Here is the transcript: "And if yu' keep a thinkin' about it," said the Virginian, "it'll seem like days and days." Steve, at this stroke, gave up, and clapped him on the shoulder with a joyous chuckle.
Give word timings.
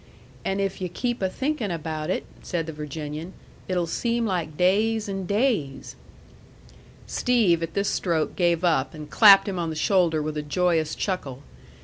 "And 0.43 0.59
if 0.59 0.81
yu' 0.81 0.89
keep 0.89 1.21
a 1.21 1.29
thinkin' 1.29 1.69
about 1.69 2.09
it," 2.09 2.25
said 2.41 2.65
the 2.65 2.73
Virginian, 2.73 3.33
"it'll 3.67 3.85
seem 3.85 4.25
like 4.25 4.57
days 4.57 5.07
and 5.07 5.27
days." 5.27 5.95
Steve, 7.05 7.61
at 7.61 7.75
this 7.75 7.89
stroke, 7.89 8.35
gave 8.35 8.63
up, 8.63 8.95
and 8.95 9.11
clapped 9.11 9.47
him 9.47 9.59
on 9.59 9.69
the 9.69 9.75
shoulder 9.75 10.19
with 10.19 10.37
a 10.37 10.41
joyous 10.41 10.95
chuckle. 10.95 11.43